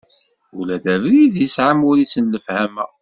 [0.57, 2.85] Ula d abrid, yesɛa amur-is n lefhama.